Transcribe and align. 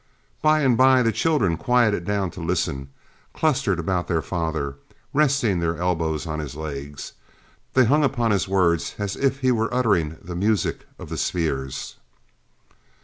Bye 0.41 0.61
and 0.61 0.75
bye 0.75 1.03
the 1.03 1.11
children 1.11 1.57
quieted 1.57 2.05
down 2.05 2.31
to 2.31 2.41
listen; 2.41 2.89
clustered 3.35 3.77
about 3.77 4.07
their 4.07 4.23
father, 4.23 4.69
and 4.69 4.75
resting 5.13 5.59
their 5.59 5.77
elbows 5.77 6.25
on 6.25 6.39
his 6.39 6.55
legs, 6.55 7.13
they 7.75 7.85
hung 7.85 8.03
upon 8.03 8.31
his 8.31 8.47
words 8.47 8.95
as 8.97 9.15
if 9.15 9.41
he 9.41 9.51
were 9.51 9.71
uttering 9.71 10.17
the 10.19 10.35
music 10.35 10.87
of 10.97 11.09
the 11.09 11.17
spheres. 11.17 11.97